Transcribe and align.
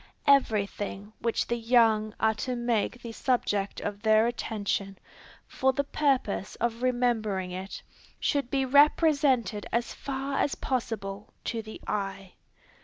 Every 0.25 0.65
thing 0.65 1.13
which 1.19 1.45
the 1.45 1.57
young 1.59 2.15
are 2.19 2.33
to 2.33 2.55
make 2.55 3.03
the 3.03 3.11
subject 3.11 3.79
of 3.81 4.01
their 4.01 4.25
attention, 4.25 4.97
for 5.45 5.73
the 5.73 5.83
purpose 5.83 6.55
of 6.55 6.81
remembering 6.81 7.51
it, 7.51 7.83
should 8.19 8.49
be 8.49 8.65
represented 8.65 9.67
as 9.71 9.93
far 9.93 10.39
as 10.39 10.55
possible 10.55 11.35
to 11.43 11.61
the 11.61 11.79
eye. 11.85 12.33